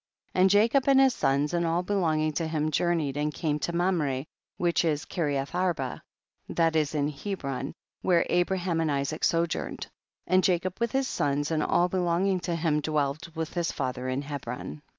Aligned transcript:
19. 0.33 0.41
And 0.41 0.49
Jacob 0.49 0.83
and 0.87 0.99
his 0.99 1.13
sons 1.13 1.53
and 1.53 1.63
all 1.63 1.83
belonging 1.83 2.33
to 2.33 2.47
him 2.47 2.71
journeyed 2.71 3.17
and 3.17 3.31
came 3.31 3.59
to 3.59 3.71
Mamre, 3.71 4.25
wJiich 4.59 4.83
is 4.85 5.05
Kireath 5.05 5.53
arba, 5.53 6.01
that 6.49 6.75
is 6.75 6.95
in 6.95 7.07
Hebron, 7.07 7.71
where 8.01 8.25
Abra 8.27 8.57
ham 8.57 8.81
and 8.81 8.91
Isaac 8.91 9.23
sojourned, 9.23 9.85
and 10.25 10.43
Jacob 10.43 10.79
with 10.79 10.91
his 10.91 11.07
sons 11.07 11.51
and 11.51 11.61
all 11.61 11.87
belonging 11.87 12.39
to 12.39 12.55
him, 12.55 12.79
dwelled 12.81 13.29
with 13.35 13.53
his 13.53 13.71
father 13.71 14.09
in 14.09 14.23
Hebron. 14.23 14.81